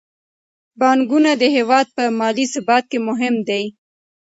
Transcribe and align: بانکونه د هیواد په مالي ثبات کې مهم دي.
بانکونه 0.79 1.31
د 1.41 1.43
هیواد 1.55 1.87
په 1.95 2.03
مالي 2.19 2.45
ثبات 2.53 2.83
کې 2.91 2.99
مهم 3.07 3.35
دي. 3.49 3.63